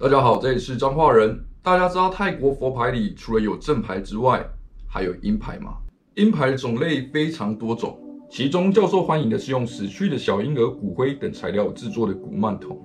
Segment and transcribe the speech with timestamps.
[0.00, 1.36] 大家好，这里是彰化人。
[1.60, 4.48] 大家知道泰国佛牌里除了有正牌之外，
[4.86, 5.78] 还有阴牌吗？
[6.14, 7.98] 阴牌的种类非常多种，
[8.30, 12.80] 其中较受欢迎的是用死去的小婴儿骨灰等材料制作的古曼童，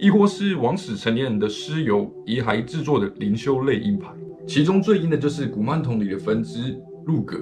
[0.00, 4.08] 亦或是枉死成年人的尸油遗骸制作的灵修类阴牌。
[4.44, 7.38] 其中最阴的就是古曼童里的分支鹿格，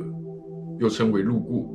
[0.79, 1.67] 又称为鹿过。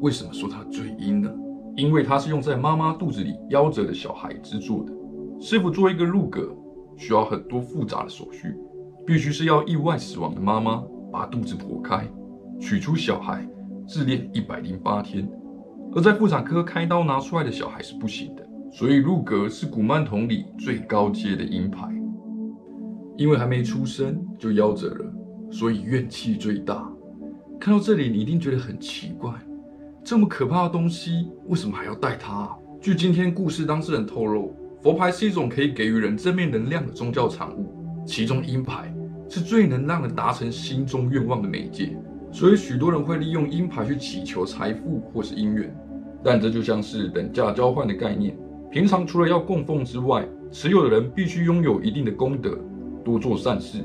[0.00, 1.30] 为什么说它最阴呢？
[1.76, 4.92] 因为它是用在妈妈肚子里夭折的小孩制作的。
[5.38, 6.54] 师傅做一个入格，
[6.96, 8.56] 需要很多复杂的手续，
[9.06, 12.08] 必须是要意外死亡的妈妈把肚子剖开，
[12.58, 13.46] 取出小孩，
[13.86, 15.28] 自炼一百零八天，
[15.94, 18.46] 而在妇产科开刀拿出来的小孩是不行的。
[18.72, 21.88] 所以入格是古曼童里最高阶的阴牌，
[23.16, 25.12] 因为还没出生就夭折了，
[25.50, 26.90] 所以怨气最大。
[27.60, 29.32] 看到这里，你一定觉得很奇怪，
[30.02, 32.54] 这么可怕的东西，为什么还要带它？
[32.80, 34.54] 据今天故事当事人透露。
[34.86, 37.74] 佛牌是一种可以给予人正面能量的宗教产物，
[38.06, 38.94] 其中阴牌
[39.28, 41.96] 是最能让人达成心中愿望的媒介，
[42.30, 45.76] 所以许多人会利用阴牌去祈求财富或是姻缘。
[46.22, 48.38] 但这就像是等价交换的概念，
[48.70, 52.56] 平常除了要供奉之外，持有的人必须拥有一定的功德，
[53.04, 53.78] 多做善事。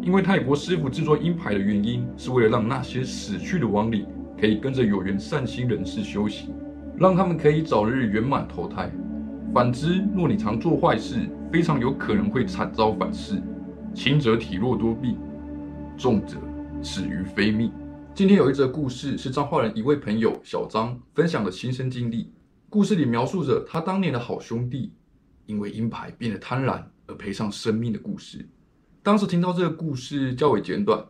[0.00, 4.06] 因为泰国师傅制作阴牌的原因，是为了让那些死去的亡灵
[4.40, 6.48] 可以跟着有缘善心人士修行，
[6.96, 8.90] 让他们可以早日圆满投胎。
[9.52, 13.42] 反之，若你常做坏事，非常有可能会惨遭反噬，
[13.94, 15.16] 轻则体弱多病，
[15.96, 16.36] 重则
[16.82, 17.72] 死于非命。
[18.14, 22.30] 今天有一则故事，是彰化人一位朋友小张分享的亲身经历。
[22.68, 24.92] 故事里描述着他当年的好兄弟，
[25.46, 28.46] 因为阴牌变得贪婪而赔上生命的故事。
[29.02, 31.02] 当时听到这个故事较为简短，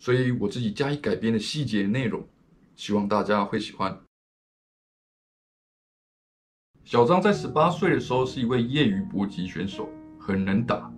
[0.00, 2.26] 所以我自己加以改编的细节内容，
[2.74, 4.05] 希望大家会喜欢。
[6.86, 9.88] 小张在十八岁的时候是一位业余搏击选手，
[10.20, 10.88] 很能打。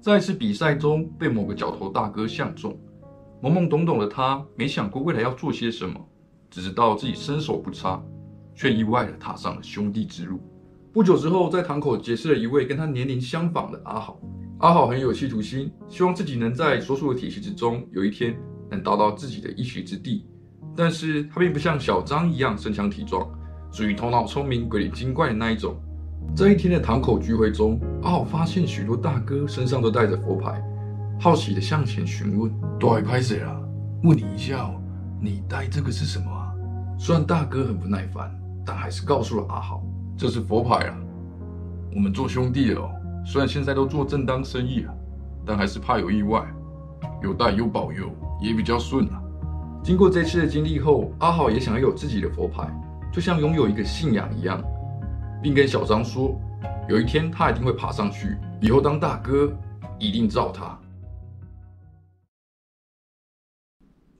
[0.00, 2.74] 在一次比赛中被某个角头大哥相中，
[3.42, 6.00] 懵懵懂懂的他没想过未来要做些什么，
[6.48, 8.02] 只知道自己身手不差，
[8.54, 10.40] 却意外的踏上了兄弟之路。
[10.90, 14.18] 不久之后，在堂口结识了一位跟他年龄相仿的阿豪。
[14.60, 18.34] 阿豪很有企图心，希望自己能在所属的体系之中有一天
[18.70, 20.26] 能达到自己的一席之地。
[20.74, 23.30] 但是他并不像小张一样身强体壮。
[23.76, 25.76] 属于头脑聪明、鬼灵精怪的那一种。
[26.34, 30.64] 这一天的堂口聚会中，阿豪发现许多大哥身上都带着佛牌，
[31.20, 32.50] 好奇的向前询问
[32.80, 33.54] ：“都还拍谁啊？
[34.02, 34.80] 问你一下哦，
[35.20, 36.54] 你带这个是什么啊？”
[36.98, 39.82] 虽然大哥很不耐烦，但还是告诉了阿豪
[40.16, 40.96] ：“这是佛牌啊，
[41.94, 42.88] 我们做兄弟的哦。
[43.26, 44.94] 虽然现在都做正当生意了，
[45.44, 46.42] 但还是怕有意外，
[47.22, 48.08] 有带有保佑
[48.40, 49.20] 也比较顺啊。”
[49.84, 52.66] 经过这次的经历后，阿豪也想要有自己的佛牌。
[53.16, 54.62] 就像拥有一个信仰一样，
[55.42, 56.38] 并跟小张说，
[56.86, 59.50] 有一天他一定会爬上去，以后当大哥
[59.98, 60.78] 一定罩他。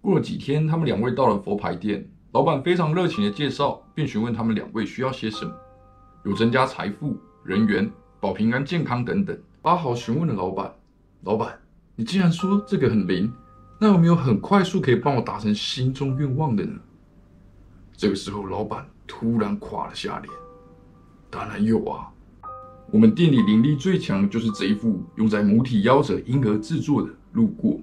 [0.01, 5.53] 过了几天，他们两位到了佛牌店，老板非常热情的介绍，并询问他们两位需要些什么，
[6.25, 9.39] 有增加财富、人缘、保平安、健康等等。
[9.61, 10.75] 阿豪询问了老板
[11.25, 11.55] ：“老板，
[11.97, 13.31] 你既然说这个很灵，
[13.79, 16.81] 那有没有很快速可以帮我达成心中愿望的呢？”
[17.97, 20.33] 这个时候，老板突然垮了下脸。
[21.31, 22.13] 当然有啊，
[22.91, 27.81] 我们店里灵力最强就是这一副用在母体夭折婴儿制作的路过，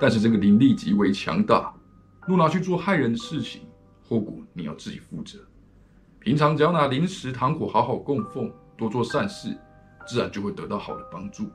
[0.00, 1.74] 但是这个灵力极为强大，
[2.26, 3.62] 若拿去做害人的事情，
[4.08, 5.38] 后果你要自己负责。
[6.20, 9.56] 平常只要拿零食糖果好好供奉，多做善事，
[10.06, 11.50] 自然就会得到好的帮助。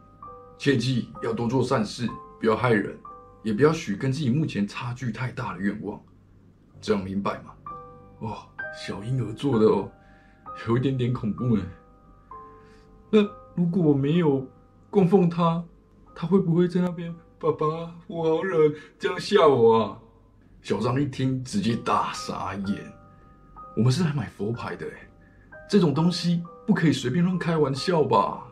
[0.57, 2.97] 切记要多做善事，不要害人，
[3.43, 5.99] 也不要许跟自己目前差距太大的愿望，
[6.79, 7.51] 这样明白吗？
[8.25, 8.37] 哦，
[8.75, 9.91] 小婴儿做的哦，
[10.67, 11.63] 有一点点恐怖呢。
[13.11, 13.21] 那
[13.53, 14.45] 如果我没有
[14.89, 15.63] 供奉他，
[16.15, 17.13] 他会不会在那边？
[17.37, 19.99] 爸爸，我好冷，这样吓我啊！
[20.61, 22.91] 小张一听，直接大傻眼。
[23.77, 24.87] 我们是来买佛牌的，
[25.69, 28.47] 这种东西不可以随便乱开玩笑吧？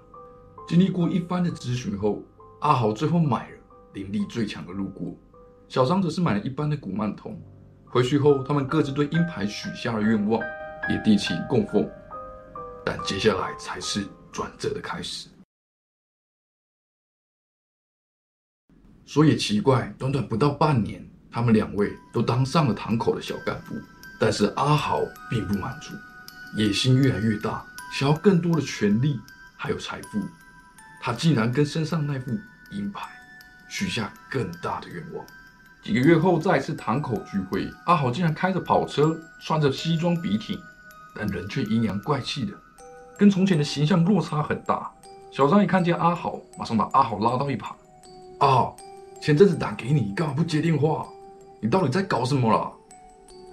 [0.68, 2.22] 经历过一番的咨询后，
[2.60, 3.58] 阿豪最后买了
[3.94, 5.16] 灵力最强的路过，
[5.68, 7.42] 小张则是买了一般的古曼童。
[7.94, 10.42] 回去后，他们各自对阴牌许下了愿望，
[10.90, 11.88] 也递起供奉。
[12.84, 15.30] 但接下来才是转折的开始。
[19.06, 23.76] 说也奇怪，短短不到半年，他们两位都当上了堂口的小干部。
[24.20, 25.94] 但是阿豪并不满足，
[26.58, 27.64] 野心越来越大，
[27.94, 29.20] 想要更多的权利
[29.56, 30.20] 还有财富。
[31.00, 32.32] 他竟然跟身上那副
[32.72, 33.08] 阴牌
[33.70, 35.24] 许下更大的愿望。
[35.84, 40.58] 几个月后，再次堂口聚会，阿豪竟然开着跑车，穿着西装笔挺，
[41.14, 42.54] 但人却阴阳怪气的，
[43.18, 44.90] 跟从前的形象落差很大。
[45.30, 47.76] 小张一看见阿豪，马上把阿豪拉到一旁。
[48.40, 48.76] 阿豪，
[49.22, 51.06] 前阵子打给你，干嘛不接电话？
[51.60, 52.72] 你到底在搞什么啦？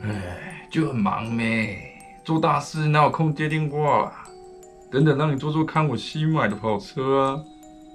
[0.03, 4.12] 哎，就很忙呗，做大事哪有空接电话？
[4.88, 7.41] 等等，让你坐坐看我新买的跑车啊！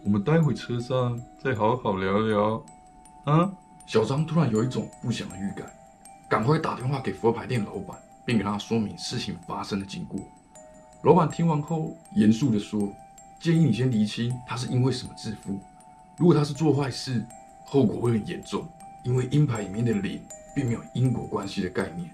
[0.03, 2.63] 我们待会车上再好好聊聊。
[3.23, 3.49] 啊！
[3.85, 5.71] 小张突然有一种不祥的预感，
[6.27, 7.95] 赶快打电话给佛牌店老板，
[8.25, 10.19] 并给他说明事情发生的经过。
[11.03, 12.91] 老板听完后，严肃地说
[13.39, 15.59] ：“建议你先厘清他是因为什么致富。
[16.17, 17.23] 如果他是做坏事，
[17.63, 18.67] 后果会很严重。
[19.03, 20.19] 因为阴牌里面的灵
[20.55, 22.09] 并没有因果关系的概念，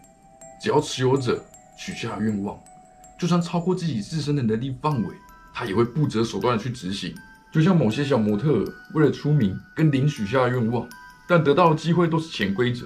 [0.59, 1.41] 只要持有者
[1.77, 2.59] 许下愿望。”
[3.17, 5.15] 就算超过自己自身的能力范围，
[5.53, 7.15] 他也会不择手段的去执行。
[7.53, 10.89] 就像某些小模特为了出名跟领许下愿望，
[11.31, 12.85] 但得到的机会都是潜规则，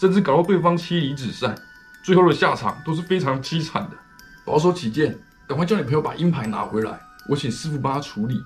[0.00, 1.54] 甚至搞到对方妻离子散，
[2.02, 3.96] 最后的下场都是非常凄惨的。
[4.42, 6.98] 保守起见，赶快叫你朋友把鹰牌拿回来，
[7.28, 8.42] 我请师傅帮他处理。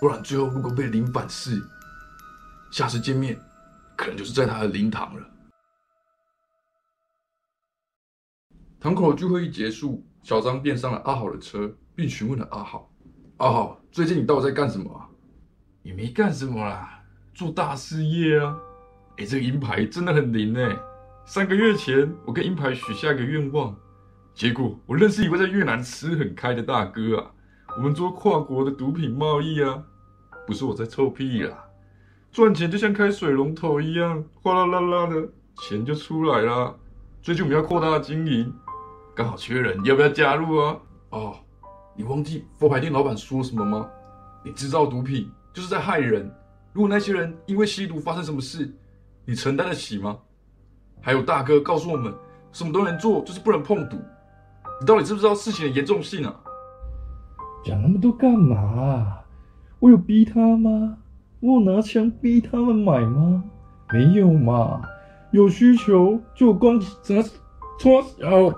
[0.00, 1.62] 不然最后如果被灵反噬，
[2.72, 3.40] 下次见面
[3.94, 5.22] 可能就是在他的灵堂了。
[8.80, 10.04] 堂口聚会一结束。
[10.24, 12.90] 小张便上了阿豪的车，并询问了阿豪
[13.38, 15.06] ：“阿豪，最近你到底在干什么啊
[15.84, 16.93] ？”“也没干什么啦，
[17.34, 18.56] 做大事业啊。
[19.18, 20.76] ”“哎，这个银牌真的很灵哎！
[21.24, 23.74] 三个月前，我跟银牌许下一个愿望，
[24.34, 27.30] 结果我认识一位在越南吃很开的大哥啊。
[27.76, 29.82] 我们做跨国的毒品贸易啊，
[30.46, 31.64] 不是我在臭屁啦，
[32.32, 35.28] 赚钱就像开水龙头一样，哗啦啦啦的
[35.62, 36.76] 钱就出来了。
[37.22, 38.52] 最近我们要扩大经营。”
[39.16, 40.76] 刚好缺人，要不要加入啊？
[41.10, 41.36] 哦，
[41.94, 43.88] 你忘记佛牌店老板说什么吗？
[44.44, 46.28] 你制造毒品就是在害人。
[46.74, 48.68] 如果那些人因为吸毒发生什么事，
[49.24, 50.18] 你承担得起吗？
[51.00, 52.12] 还有大哥告诉我们，
[52.50, 53.96] 什么都能做，就是不能碰赌。
[54.80, 56.34] 你到底知不知道事情的严重性啊？
[57.64, 59.20] 讲那么多干嘛？
[59.78, 60.98] 我有逼他吗？
[61.38, 63.44] 我有拿枪逼他们买吗？
[63.92, 64.82] 没有嘛。
[65.30, 67.22] 有需求就光怎么
[67.78, 68.52] 搓手。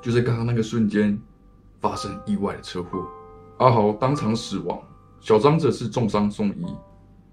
[0.00, 1.18] 就在刚刚那个瞬间，
[1.88, 3.06] 发生意外的车祸，
[3.58, 4.76] 阿豪当场死亡，
[5.20, 6.66] 小张则是重伤送医。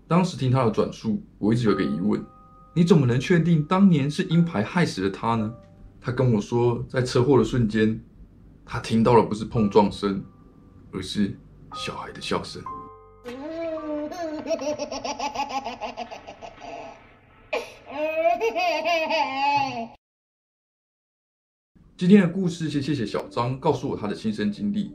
[0.08, 2.24] 当时听他的转述，我一直有个疑问：
[2.76, 5.52] 你怎么能确定当年是鹰牌害死了他呢？
[6.00, 8.00] 他跟我说，在车祸的瞬间，
[8.64, 10.24] 他听到的不是碰撞声，
[10.92, 11.36] 而是
[11.74, 12.62] 小孩的笑声。
[21.96, 24.92] 今天的故事，先谢谢小张告诉我他的亲身经历，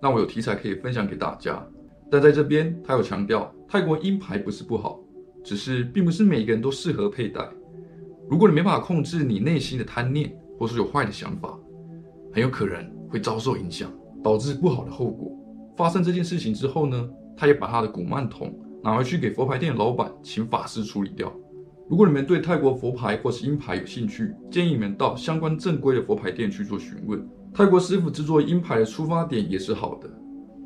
[0.00, 1.60] 让我有题材可以分享给大家。
[2.08, 5.00] 但在这边，他有强调，泰国鹰牌不是不好，
[5.42, 7.44] 只是并不是每个人都适合佩戴。
[8.30, 11.58] 如果你没办法控制你内心的贪念，或是有坏的想法，
[12.32, 15.36] 很有可能会遭受影响，导致不好的后果。
[15.76, 21.32] 发生这件事情之后呢，他也把他的古曼童拿回去给佛牌店的老板请法师处理掉。
[21.88, 27.24] 如果你们对泰国佛牌或是阴牌有兴趣，建议你们到相关正规的佛牌店去做询问。
[27.54, 30.10] 泰国师傅制作阴牌的出发点也是好的，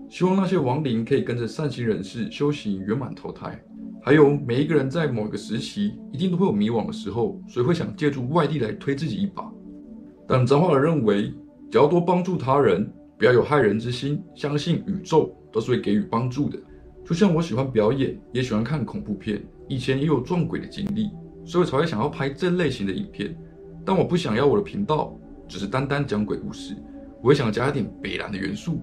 [0.09, 3.61] 希望那些亡灵可以跟着善心人士修行圆满投胎。
[4.03, 9.45] 还有每一个人在某个时期一定都会有迷惘的时候，所以会想借助外力来推自己一把。
[10.27, 11.35] 但张化的认为，
[11.71, 16.59] 只要多帮助他人，不要有害人之心，相信宇宙都是会给予帮助的。
[17.11, 19.43] 就像我喜欢表演，也喜欢看恐怖片。
[19.67, 21.11] 以前也有撞鬼的经历，
[21.45, 23.37] 所以才会想要拍这类型的影片。
[23.85, 26.77] 但我不想要我的频道只是单单讲鬼故事，
[27.21, 28.81] 我也想加一点北蓝的元素，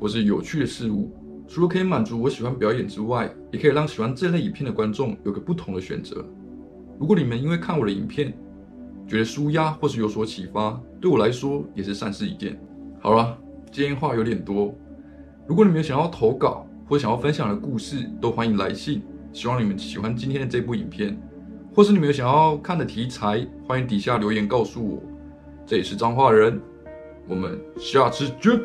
[0.00, 1.14] 或是有趣的事物。
[1.46, 6.24] 除了可以满足我喜欢表演之外，也可以让喜欢这类影片的观众有个不同的选择。
[6.98, 8.32] 如果你们因为看我的影片
[9.06, 12.58] 觉得舒压或是有所启发，对我来说也是善事一件。
[13.00, 13.36] 好了，
[13.70, 14.74] 今天话有点多。
[15.46, 19.00] 如果你们想要投稿或想要分享的故事，都欢迎来信。
[19.32, 21.16] 希望你们喜欢今天的这部影片，
[21.72, 25.00] 或是你们有想要看的题材，欢迎底下留言告诉我。
[25.64, 26.60] 这里是脏话人，
[27.28, 28.60] 我们下次见。